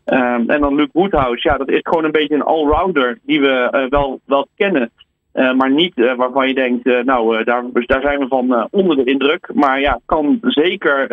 Ehm, 0.06 0.50
en 0.50 0.62
dan 0.62 0.76
Luke 0.76 0.90
Woodhouse, 0.94 1.50
ja, 1.50 1.58
dat 1.58 1.70
is 1.70 1.80
gewoon 1.84 2.04
een 2.04 2.12
beetje 2.12 2.36
een 2.36 2.44
allrounder 2.44 3.20
die 3.24 3.42
we 3.42 3.88
wel, 3.90 4.20
wel 4.26 4.48
kennen. 4.56 4.92
Uh, 5.34 5.54
maar 5.54 5.72
niet 5.72 5.98
uh, 5.98 6.16
waarvan 6.16 6.48
je 6.48 6.54
denkt, 6.54 6.88
uh, 6.88 7.04
nou, 7.04 7.44
daar, 7.44 7.64
daar 7.74 8.02
zijn 8.02 8.20
we 8.20 8.28
van 8.28 8.68
onder 8.72 8.96
de 8.96 9.04
indruk. 9.04 9.50
Maar 9.54 9.80
ja, 9.80 10.00
kan 10.06 10.40
zeker 10.42 11.08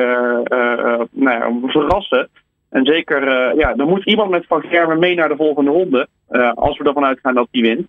nou 1.12 1.30
ja, 1.38 1.52
verrassen. 1.66 2.28
En 2.70 2.84
zeker, 2.84 3.24
ja, 3.56 3.74
er 3.76 3.86
moet 3.86 4.04
iemand 4.04 4.30
met 4.30 4.46
Van 4.46 4.62
Gerwen 4.62 4.98
mee 4.98 5.14
naar 5.14 5.28
de 5.28 5.36
volgende 5.36 5.70
ronde. 5.70 6.06
als 6.54 6.78
we 6.78 6.84
ervan 6.84 7.04
uitgaan 7.04 7.34
dat 7.34 7.48
hij 7.50 7.62
wint. 7.62 7.86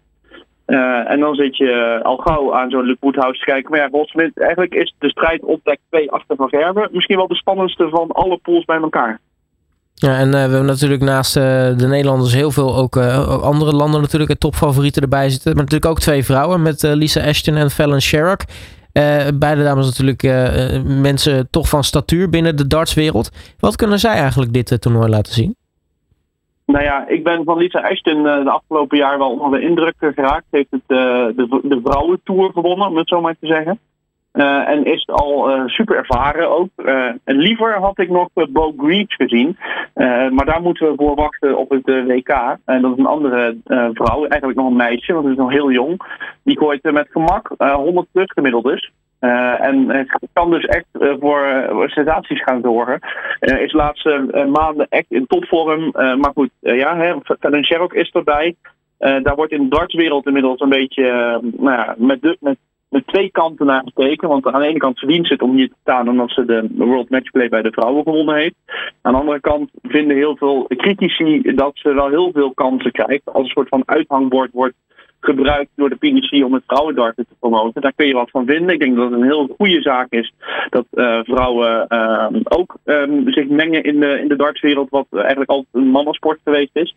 en 1.07 1.19
dan 1.19 1.35
zit 1.35 1.57
je 1.57 1.99
al 2.03 2.17
gauw 2.17 2.53
aan 2.53 2.69
zo'n 2.69 2.85
Luke 2.85 2.97
Woodhouse 2.99 3.39
te 3.39 3.45
kijken. 3.45 3.71
Maar 3.71 3.79
ja, 3.79 3.89
volgens 3.89 4.31
eigenlijk 4.33 4.73
is 4.73 4.95
de 4.99 5.09
strijd 5.09 5.43
op 5.43 5.63
plek 5.63 5.79
2 5.89 6.11
achter 6.11 6.35
Van 6.35 6.49
Gerwen 6.49 6.89
misschien 6.91 7.17
wel 7.17 7.27
de 7.27 7.35
spannendste 7.35 7.89
van 7.89 8.11
alle 8.11 8.37
pools 8.37 8.65
bij 8.65 8.79
elkaar. 8.81 9.19
Ja, 10.01 10.17
en 10.17 10.27
uh, 10.27 10.33
we 10.33 10.39
hebben 10.39 10.65
natuurlijk 10.65 11.01
naast 11.01 11.37
uh, 11.37 11.43
de 11.77 11.87
Nederlanders 11.87 12.33
heel 12.33 12.51
veel 12.51 12.75
ook 12.75 12.95
uh, 12.95 13.41
andere 13.41 13.71
landen 13.71 14.01
natuurlijk 14.01 14.39
topfavorieten 14.39 15.01
erbij 15.01 15.29
zitten. 15.29 15.53
Maar 15.53 15.63
natuurlijk 15.63 15.91
ook 15.91 15.99
twee 15.99 16.23
vrouwen 16.25 16.61
met 16.61 16.83
Lisa 16.83 17.27
Ashton 17.27 17.55
en 17.55 17.69
Fallon 17.69 18.01
Sherrock. 18.01 18.41
beide 19.33 19.63
dames 19.63 19.85
natuurlijk 19.85 20.21
mensen 21.01 21.47
toch 21.49 21.69
van 21.69 21.83
statuur 21.83 22.29
binnen 22.29 22.55
de 22.55 22.67
dartswereld. 22.67 23.55
Wat 23.59 23.75
kunnen 23.75 23.99
zij 23.99 24.15
eigenlijk 24.15 24.53
dit 24.53 24.81
toernooi 24.81 25.09
laten 25.09 25.33
zien? 25.33 25.55
Nou 26.65 26.83
ja, 26.83 27.07
ik 27.07 27.23
ben 27.23 27.43
van 27.43 27.57
Lisa 27.57 27.79
Ashton 27.79 28.23
de 28.23 28.49
afgelopen 28.49 28.97
jaar 28.97 29.17
wel 29.17 29.31
onder 29.31 29.59
de 29.59 29.65
indruk 29.65 29.95
geraakt. 29.97 30.45
Heeft 30.49 30.71
het, 30.71 30.81
de, 30.87 31.59
de 31.63 31.79
vrouwentour 31.83 32.51
gewonnen, 32.51 32.87
om 32.87 32.97
het 32.97 33.07
zo 33.07 33.21
maar 33.21 33.35
te 33.39 33.47
zeggen. 33.47 33.79
Uh, 34.33 34.69
en 34.69 34.85
is 34.85 35.07
al 35.07 35.51
uh, 35.51 35.67
super 35.67 35.95
ervaren 35.95 36.49
ook. 36.49 36.69
Uh, 36.77 37.09
liever 37.25 37.79
had 37.79 37.99
ik 37.99 38.09
nog 38.09 38.29
Bo 38.33 38.73
Greaves 38.77 39.15
gezien. 39.15 39.57
maar 40.29 40.45
daar 40.45 40.61
moeten 40.61 40.89
we 40.89 40.95
voor 40.95 41.15
wachten 41.15 41.57
op 41.57 41.69
het 41.69 41.85
WK. 41.85 42.57
En 42.65 42.81
dat 42.81 42.91
is 42.91 42.97
een 42.97 43.05
andere 43.05 43.57
vrouw, 43.93 44.19
eigenlijk 44.19 44.55
nog 44.55 44.67
een 44.67 44.75
meisje, 44.75 45.13
want 45.13 45.25
ze 45.25 45.31
is 45.31 45.37
nog 45.37 45.51
heel 45.51 45.71
jong. 45.71 46.01
Die 46.43 46.57
gooit 46.57 46.91
met 46.91 47.07
gemak 47.09 47.51
100 47.57 48.07
plus 48.11 48.31
gemiddeld 48.31 48.63
dus. 48.63 48.91
en 49.19 50.07
kan 50.33 50.51
dus 50.51 50.65
echt 50.65 50.85
voor 51.19 51.65
sensaties 51.85 52.43
gaan 52.43 52.61
zorgen. 52.61 52.99
is 53.39 53.71
de 53.71 53.77
laatste 53.77 54.45
maanden 54.51 54.87
echt 54.89 55.11
in 55.11 55.27
topvorm. 55.27 55.89
maar 55.93 56.31
goed, 56.33 56.49
ja, 56.59 57.19
Fallon 57.39 57.65
Sherrock 57.65 57.93
is 57.93 58.11
erbij. 58.11 58.55
daar 58.97 59.35
wordt 59.35 59.51
in 59.51 59.63
de 59.63 59.75
dartswereld 59.75 60.25
inmiddels 60.25 60.59
een 60.59 60.69
beetje 60.69 61.39
nou 61.41 61.77
ja, 61.77 61.95
met, 61.97 62.21
de, 62.21 62.37
met 62.39 62.57
met 62.89 63.07
twee 63.07 63.31
kanten 63.31 63.65
naar 63.65 63.83
gekeken. 63.93 64.29
Want 64.29 64.47
aan 64.47 64.61
de 64.61 64.67
ene 64.67 64.77
kant 64.77 64.99
verdient 64.99 65.29
het 65.29 65.41
om 65.41 65.55
hier 65.55 65.67
te 65.67 65.75
staan 65.81 66.09
omdat 66.09 66.31
ze 66.31 66.45
de 66.45 66.67
World 66.75 67.09
Matchplay 67.09 67.49
bij 67.49 67.61
de 67.61 67.71
vrouwen 67.71 68.03
gewonnen 68.03 68.35
heeft. 68.35 68.55
Aan 69.01 69.13
de 69.13 69.19
andere 69.19 69.39
kant 69.39 69.69
vinden 69.81 70.17
heel 70.17 70.37
veel 70.37 70.65
critici 70.67 71.41
dat 71.41 71.71
ze 71.73 71.93
wel 71.93 72.09
heel 72.09 72.31
veel 72.31 72.53
kansen 72.53 72.91
krijgt. 72.91 73.21
Als 73.25 73.43
een 73.43 73.49
soort 73.49 73.67
van 73.67 73.83
uithangbord 73.85 74.51
wordt 74.51 74.75
gebruikt 75.19 75.69
door 75.75 75.89
de 75.89 75.95
PDC 75.95 76.45
om 76.45 76.53
het 76.53 76.63
vrouwendarten 76.67 77.25
te 77.27 77.35
promoten. 77.39 77.81
Daar 77.81 77.93
kun 77.95 78.07
je 78.07 78.13
wat 78.13 78.29
van 78.29 78.45
vinden. 78.45 78.73
Ik 78.73 78.79
denk 78.79 78.95
dat 78.95 79.11
het 79.11 79.19
een 79.19 79.25
heel 79.25 79.55
goede 79.57 79.81
zaak 79.81 80.11
is 80.11 80.33
dat 80.69 80.85
uh, 80.93 81.19
vrouwen 81.23 81.85
uh, 81.89 82.27
ook 82.43 82.77
um, 82.85 83.31
zich 83.31 83.47
mengen 83.47 83.83
in 83.83 83.99
de, 83.99 84.19
in 84.19 84.27
de 84.27 84.35
dartswereld, 84.35 84.89
wat 84.89 85.05
eigenlijk 85.11 85.49
altijd 85.49 85.73
een 85.73 85.89
mannensport 85.89 86.39
geweest 86.43 86.75
is. 86.75 86.95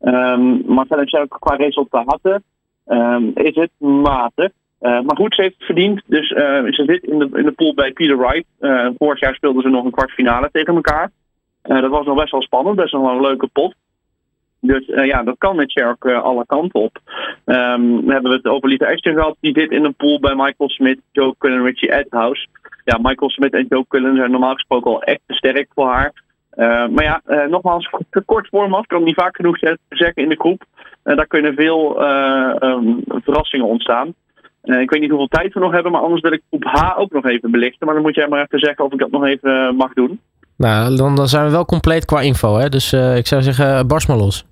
Um, 0.00 0.62
maar 0.66 0.86
verder 0.86 1.20
ook 1.20 1.36
qua 1.40 1.54
resultaten 1.54 2.42
um, 2.86 3.30
is 3.34 3.54
het 3.54 3.70
matig. 3.78 4.50
Uh, 4.86 5.00
maar 5.00 5.16
goed, 5.16 5.34
ze 5.34 5.42
heeft 5.42 5.54
het 5.56 5.66
verdiend. 5.66 6.02
Dus 6.06 6.30
uh, 6.30 6.64
ze 6.64 6.82
zit 6.86 7.02
in 7.02 7.18
de, 7.18 7.28
in 7.32 7.44
de 7.44 7.52
pool 7.52 7.74
bij 7.74 7.92
Peter 7.92 8.18
Wright. 8.18 8.46
Uh, 8.60 8.88
vorig 8.98 9.20
jaar 9.20 9.34
speelden 9.34 9.62
ze 9.62 9.68
nog 9.68 9.84
een 9.84 9.90
kwartfinale 9.90 10.48
tegen 10.52 10.74
elkaar. 10.74 11.10
dat 11.62 11.90
was 11.90 12.06
nog 12.06 12.16
best 12.16 12.30
wel 12.30 12.42
spannend, 12.42 12.76
best 12.76 12.92
wel 12.92 13.08
een 13.08 13.20
leuke 13.20 13.48
pot. 13.52 13.74
Dus 14.60 14.86
ja, 14.86 15.22
dat 15.22 15.38
kan 15.38 15.56
met 15.56 15.70
Sherk 15.70 16.04
alle 16.04 16.46
kanten 16.46 16.80
op. 16.80 16.98
Um, 17.44 18.00
dan 18.04 18.10
hebben 18.10 18.30
we 18.30 18.36
het 18.36 18.46
over 18.46 18.68
Lisa 18.68 18.86
Ashton 18.86 19.14
gehad. 19.14 19.36
Die 19.40 19.58
zit 19.58 19.70
in 19.70 19.84
een 19.84 19.94
pool 19.94 20.20
bij 20.20 20.34
Michael 20.34 20.68
Smith, 20.68 21.00
Joe 21.12 21.34
Cullen 21.38 21.58
en 21.58 21.64
Richie 21.64 21.92
Edhouse. 21.92 22.46
Ja, 22.84 22.98
Michael 23.02 23.30
Smith 23.30 23.52
en 23.52 23.66
Joe 23.68 23.84
Cullen 23.88 24.16
zijn 24.16 24.30
normaal 24.30 24.54
gesproken 24.54 24.90
al 24.90 25.02
echt 25.02 25.20
te 25.26 25.34
sterk 25.34 25.68
voor 25.74 25.88
haar. 25.88 26.12
maar 26.90 27.02
ja, 27.02 27.22
nogmaals, 27.48 27.90
kort 28.24 28.48
format, 28.48 28.86
kan 28.86 29.02
niet 29.02 29.14
vaak 29.14 29.36
genoeg 29.36 29.58
zeggen 29.88 30.22
in 30.22 30.28
de 30.28 30.38
groep. 30.38 30.64
daar 31.02 31.26
kunnen 31.26 31.54
veel 31.54 32.02
um, 32.62 33.02
verrassingen 33.06 33.66
ontstaan. 33.66 34.14
Uh, 34.66 34.80
ik 34.80 34.90
weet 34.90 35.00
niet 35.00 35.10
hoeveel 35.10 35.28
tijd 35.28 35.54
we 35.54 35.60
nog 35.60 35.72
hebben, 35.72 35.92
maar 35.92 36.00
anders 36.00 36.20
wil 36.20 36.32
ik 36.32 36.42
groep 36.48 36.64
H 36.64 36.98
ook 36.98 37.12
nog 37.12 37.26
even 37.26 37.50
belichten. 37.50 37.86
Maar 37.86 37.94
dan 37.94 38.04
moet 38.04 38.14
jij 38.14 38.28
maar 38.28 38.42
even 38.42 38.58
zeggen 38.58 38.84
of 38.84 38.92
ik 38.92 38.98
dat 38.98 39.10
nog 39.10 39.24
even 39.24 39.50
uh, 39.50 39.70
mag 39.70 39.92
doen. 39.92 40.20
Nou, 40.56 40.96
dan, 40.96 41.14
dan, 41.14 41.28
zijn 41.28 41.44
we 41.44 41.50
wel 41.50 41.64
compleet 41.64 42.04
qua 42.04 42.20
info. 42.20 42.56
Hè? 42.56 42.68
Dus 42.68 42.92
uh, 42.92 43.16
ik 43.16 43.26
zou 43.26 43.42
zeggen, 43.42 43.86
barst 43.86 44.08
maar 44.08 44.16
los. 44.16 44.46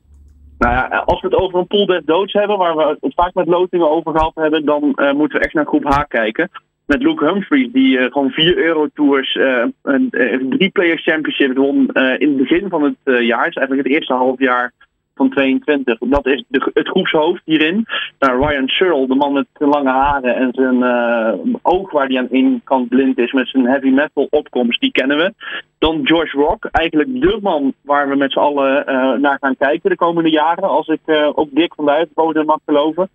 Nou 0.58 0.72
ja, 0.72 1.02
als 1.04 1.20
we 1.20 1.26
het 1.26 1.36
over 1.36 1.58
een 1.58 1.66
pool 1.66 1.86
des 1.86 2.02
doods 2.04 2.32
hebben, 2.32 2.58
waar 2.58 2.76
we 2.76 2.96
het 3.00 3.14
vaak 3.14 3.34
met 3.34 3.46
lotingen 3.46 3.90
over 3.90 4.12
gehad 4.12 4.34
hebben, 4.34 4.64
dan 4.64 4.80
moeten 5.16 5.38
we 5.38 5.44
echt 5.44 5.54
naar 5.54 5.66
groep 5.66 5.84
H 5.84 6.02
kijken. 6.08 6.50
Met 6.86 7.02
Luke 7.02 7.24
Humphries, 7.24 7.72
die 7.72 7.98
gewoon 7.98 8.30
vier 8.30 8.56
Eurotours, 8.56 9.38
een 9.82 10.10
drie 10.58 10.70
Players 10.70 11.02
Championship 11.02 11.56
won 11.56 11.88
in 12.18 12.28
het 12.28 12.36
begin 12.36 12.68
van 12.68 12.82
het 12.82 12.96
jaar. 13.04 13.44
Dus 13.44 13.54
eigenlijk 13.54 13.88
het 13.88 13.96
eerste 13.96 14.14
half 14.14 14.38
jaar 14.38 14.72
van 15.14 15.30
22. 15.30 15.98
Dat 15.98 16.26
is 16.26 16.44
de, 16.48 16.70
het 16.74 16.88
groepshoofd 16.88 17.42
hierin. 17.44 17.86
Nou, 18.18 18.46
Ryan 18.46 18.68
Searle, 18.68 19.06
de 19.06 19.14
man 19.14 19.32
met 19.32 19.46
zijn 19.52 19.70
lange 19.70 19.90
haren 19.90 20.34
en 20.34 20.48
zijn 20.52 20.78
uh, 20.78 21.54
oog 21.62 21.90
waar 21.90 22.06
hij 22.06 22.18
aan 22.18 22.30
één 22.30 22.60
kant 22.64 22.88
blind 22.88 23.18
is 23.18 23.32
met 23.32 23.48
zijn 23.48 23.66
heavy 23.66 23.88
metal 23.88 24.26
opkomst, 24.30 24.80
die 24.80 24.92
kennen 24.92 25.16
we. 25.16 25.32
Dan 25.78 26.06
George 26.06 26.36
Rock, 26.36 26.64
eigenlijk 26.64 27.20
de 27.20 27.38
man 27.42 27.74
waar 27.82 28.08
we 28.08 28.16
met 28.16 28.32
z'n 28.32 28.38
allen 28.38 28.84
uh, 28.88 29.12
naar 29.12 29.38
gaan 29.40 29.56
kijken 29.56 29.90
de 29.90 29.96
komende 29.96 30.30
jaren. 30.30 30.68
Als 30.68 30.88
ik 30.88 31.00
uh, 31.06 31.30
ook 31.34 31.48
Dick 31.50 31.74
van 31.74 31.84
de 31.84 31.90
Uitenbode 31.90 32.44
mag 32.44 32.58
geloven, 32.66 33.08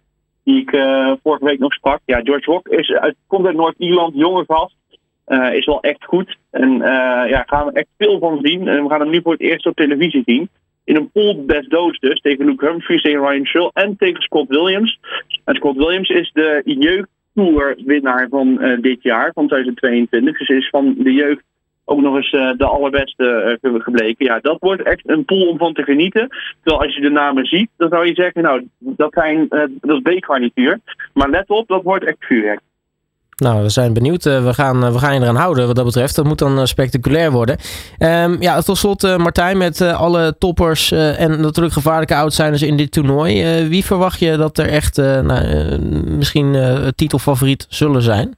die 0.44 0.62
ik 0.62 0.70
vorige 1.24 1.46
week 1.46 1.60
nog 1.60 1.74
sprak. 1.74 2.00
Ja, 2.06 2.20
George 2.24 2.52
Rock 2.52 2.68
is 2.68 2.92
uit, 2.92 3.16
komt 3.28 3.46
uit 3.46 3.56
Noord-Ierland, 3.56 4.16
jonge 4.16 4.44
gast. 4.48 4.76
is 5.54 5.66
wel 5.66 5.82
echt 5.82 6.06
goed. 6.06 6.38
En 6.52 6.72
ja, 7.28 7.44
gaan 7.46 7.66
we 7.66 7.72
echt 7.72 7.88
veel 7.98 8.20
van 8.20 8.40
zien. 8.42 8.68
En 8.68 8.84
we 8.84 8.90
gaan 8.90 9.00
hem 9.00 9.10
nu 9.10 9.22
voor 9.22 9.32
het 9.32 9.42
eerst 9.42 9.66
op 9.66 9.76
televisie 9.76 10.24
zien 10.26 10.50
in 10.90 10.96
een 10.96 11.12
pool 11.12 11.46
best 11.46 11.70
doods 11.70 12.00
dus. 12.00 12.20
Tegen 12.20 12.46
Luke 12.46 12.66
Humphries, 12.66 13.02
tegen 13.02 13.28
Ryan 13.28 13.46
Schull 13.46 13.70
en 13.74 13.96
tegen 13.98 14.22
Scott 14.22 14.50
Williams. 14.50 15.00
En 15.44 15.56
Scott 15.56 15.78
Williams 15.78 16.10
is 16.10 16.32
de 16.34 16.62
jeugdtour-winnaar 16.64 18.28
van 18.30 18.58
uh, 18.62 18.82
dit 18.82 19.04
jaar, 19.04 19.32
van 19.34 19.48
2022. 19.48 20.38
Dus 20.38 20.50
is 20.50 20.70
van 20.70 20.96
de 20.98 21.14
jeugd 21.14 21.44
ook 21.86 22.02
nog 22.02 22.16
eens 22.16 22.32
uh, 22.32 22.52
de 22.58 22.66
allerbeste 22.66 23.60
uh, 23.62 23.82
gebleken. 23.82 24.26
Ja, 24.26 24.40
dat 24.40 24.60
wordt 24.60 24.82
echt 24.82 25.10
een 25.10 25.26
pool 25.26 25.48
om 25.48 25.58
van 25.58 25.74
te 25.74 25.84
genieten. 25.84 26.28
Terwijl 26.62 26.84
als 26.84 26.96
je 26.96 27.02
de 27.02 27.10
namen 27.10 27.46
ziet, 27.46 27.70
dan 27.78 27.90
zou 27.90 28.06
je 28.06 28.14
zeggen, 28.14 28.42
nou, 28.42 28.68
dat, 28.80 29.14
zijn, 29.14 29.48
dat 29.82 30.02
is 30.04 30.20
B-garnituur. 30.20 30.80
Maar 31.14 31.30
let 31.30 31.50
op, 31.50 31.68
dat 31.68 31.84
wordt 31.84 32.06
echt 32.06 32.18
vuurwerk. 32.20 32.62
Nou, 33.40 33.62
we 33.62 33.70
zijn 33.70 33.94
benieuwd. 33.94 34.26
Uh, 34.26 34.44
we, 34.44 34.54
gaan, 34.54 34.84
uh, 34.84 34.92
we 34.92 35.00
gaan 35.00 35.14
je 35.14 35.22
eraan 35.22 35.36
houden 35.36 35.68
wat 35.68 35.76
dat 35.76 35.86
betreft. 35.86 36.16
Dat 36.16 36.26
moet 36.26 36.40
dan 36.40 36.58
uh, 36.58 36.64
spectaculair 36.64 37.32
worden. 37.32 37.58
Um, 38.00 38.42
ja, 38.42 38.62
tot 38.62 38.78
slot 38.78 39.18
Martijn 39.18 39.58
met 39.58 39.82
alle 39.82 40.38
toppers 40.38 40.92
en 40.92 41.42
natuurlijk 41.42 41.74
gevaarlijke 41.74 42.16
outsiders 42.16 42.62
in 42.62 42.78
dit 42.78 42.92
toernooi. 42.92 43.68
wie 43.70 43.86
verwacht 43.86 44.20
je 44.20 44.38
dat 44.38 44.58
er 44.58 44.70
echt 44.70 44.98
nou, 44.98 45.80
misschien 46.18 46.56
titelfavoriet 46.96 47.66
zullen 47.70 48.02
zijn? 48.02 48.38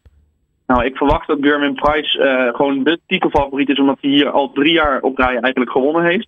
Nou, 0.68 0.86
ik 0.86 0.96
verwacht 0.96 1.28
dat 1.28 1.38
German 1.42 1.74
Price 1.74 2.52
gewoon 2.56 2.84
de 2.84 3.00
titelfavoriet 3.08 3.70
is, 3.70 3.80
omdat 3.80 3.98
hij 4.02 4.10
hier 4.10 4.30
al 4.30 4.52
drie 4.52 4.74
jaar 4.74 5.02
op 5.02 5.18
rij 5.18 5.38
eigenlijk 5.40 5.72
gewonnen 5.72 6.04
heeft. 6.06 6.28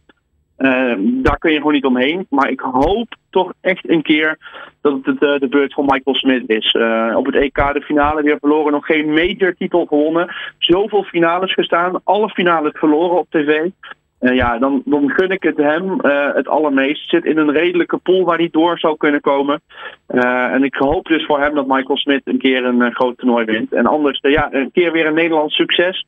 Uh, 0.58 0.94
daar 1.00 1.38
kun 1.38 1.52
je 1.52 1.58
gewoon 1.58 1.74
niet 1.74 1.86
omheen. 1.86 2.26
Maar 2.30 2.50
ik 2.50 2.60
hoop 2.60 3.16
toch 3.30 3.54
echt 3.62 3.90
een 3.90 4.02
keer 4.02 4.38
dat 4.82 5.00
het 5.04 5.22
uh, 5.22 5.40
de 5.40 5.48
beurt 5.50 5.74
van 5.74 5.86
Michael 5.86 6.16
Smith 6.16 6.50
is. 6.50 6.74
Uh, 6.74 7.14
op 7.16 7.26
het 7.26 7.36
EK 7.36 7.56
de 7.74 7.82
finale 7.82 8.22
weer 8.22 8.38
verloren. 8.40 8.72
Nog 8.72 8.86
geen 8.86 9.14
major 9.14 9.56
titel 9.56 9.86
gewonnen. 9.86 10.34
Zoveel 10.58 11.04
finales 11.04 11.54
gestaan. 11.54 12.02
Alle 12.04 12.30
finales 12.30 12.72
verloren 12.76 13.18
op 13.18 13.28
tv. 13.30 13.70
Uh, 14.24 14.36
ja, 14.36 14.58
dan, 14.58 14.82
dan 14.86 15.10
gun 15.10 15.30
ik 15.30 15.44
het 15.44 15.58
hem 15.58 16.00
het 16.36 16.48
allermeest. 16.48 17.10
Zit 17.10 17.26
in 17.26 17.38
een 17.38 17.52
redelijke 17.52 17.98
pool 17.98 18.24
waar 18.24 18.38
hij 18.38 18.50
door 18.52 18.80
zou 18.80 18.98
kunnen 18.98 19.22
komen. 19.22 19.62
en 20.08 20.64
ik 20.64 20.76
hoop 20.76 21.06
dus 21.06 21.26
voor 21.26 21.40
hem 21.40 21.56
dat 21.56 21.68
Michael 21.68 21.98
Smith 21.98 22.22
een 22.24 22.38
keer 22.38 22.66
een 22.66 22.94
groot 22.94 23.18
toernooi 23.18 23.46
wint. 23.46 23.74
En 23.74 23.86
anders, 23.86 24.20
ja, 24.22 24.54
een 24.54 24.72
keer 24.72 24.92
weer 24.92 25.06
een 25.06 25.14
Nederlands 25.14 25.56
succes. 25.56 26.06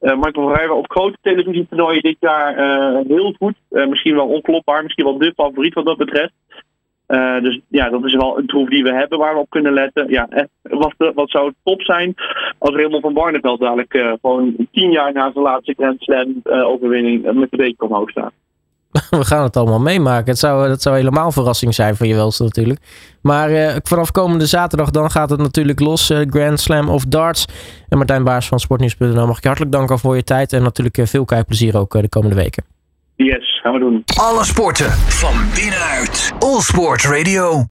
Michael 0.00 0.48
Verheyen 0.48 0.76
op 0.76 0.90
grote 0.90 1.16
televisietoernooien 1.22 2.02
dit 2.02 2.16
jaar 2.20 2.56
heel 3.06 3.34
goed. 3.38 3.54
Misschien 3.68 4.14
wel 4.14 4.28
onklopbaar, 4.28 4.82
misschien 4.82 5.04
wel 5.04 5.18
de 5.18 5.32
favoriet 5.36 5.74
wat 5.74 5.86
dat 5.86 5.96
betreft. 5.96 6.32
Dus 7.42 7.60
ja, 7.68 7.88
dat 7.88 8.04
is 8.04 8.14
wel 8.14 8.38
een 8.38 8.46
troef 8.46 8.68
die 8.68 8.82
we 8.82 8.92
hebben 8.92 9.18
waar 9.18 9.34
we 9.34 9.40
op 9.40 9.50
kunnen 9.50 9.72
letten. 9.72 10.10
Ja, 10.10 10.28
wat, 10.62 10.94
wat 11.14 11.30
zou 11.30 11.52
top 11.64 11.82
zijn 11.82 12.14
als 12.58 12.74
Raymond 12.74 13.02
van 13.02 13.14
Barneveld 13.14 13.60
dadelijk 13.60 14.18
gewoon 14.20 14.68
tien 14.72 14.90
jaar 14.90 15.12
na 15.12 15.32
zijn 15.32 15.44
laatste 15.44 15.74
Grand 15.76 16.00
Slam 16.00 16.40
overwinning 16.44 17.32
met 17.32 17.50
de 17.50 17.56
week 17.56 17.82
omhoog 17.82 18.10
staat. 18.10 18.32
we 19.10 19.24
gaan 19.24 19.42
het 19.42 19.56
allemaal 19.56 19.80
meemaken. 19.80 20.30
Het 20.30 20.38
zou, 20.38 20.68
dat 20.68 20.82
zou 20.82 20.96
helemaal 20.96 21.32
verrassing 21.32 21.74
zijn 21.74 21.96
voor 21.96 22.06
je 22.06 22.14
welste 22.14 22.42
natuurlijk. 22.42 22.80
Maar 23.22 23.80
vanaf 23.82 24.10
komende 24.10 24.46
zaterdag 24.46 24.90
dan 24.90 25.10
gaat 25.10 25.30
het 25.30 25.40
natuurlijk 25.40 25.80
los. 25.80 26.12
Grand 26.30 26.60
Slam 26.60 26.88
of 26.88 27.04
Darts. 27.04 27.46
En 27.88 27.96
Martijn 27.96 28.24
Baars 28.24 28.48
van 28.48 28.60
Sportnieuws.nl 28.60 29.26
mag 29.26 29.36
ik 29.36 29.42
je 29.42 29.48
hartelijk 29.48 29.74
danken 29.74 29.98
voor 29.98 30.16
je 30.16 30.24
tijd. 30.24 30.52
En 30.52 30.62
natuurlijk 30.62 30.98
veel 31.02 31.24
kijkplezier 31.24 31.78
ook 31.78 32.00
de 32.00 32.08
komende 32.08 32.36
weken. 32.36 32.75
Yes, 33.16 33.60
gaan 33.62 33.72
we 33.72 33.78
doen. 33.78 34.02
Alle 34.20 34.44
sporten 34.44 34.90
van 34.92 35.34
binnenuit. 35.54 36.32
All 36.38 36.60
Sport 36.60 37.02
Radio. 37.02 37.64